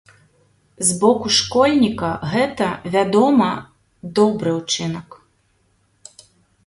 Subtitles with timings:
[0.87, 2.67] З боку школьніка, гэта,
[2.97, 3.51] вядома,
[4.17, 5.07] добры ўчынак.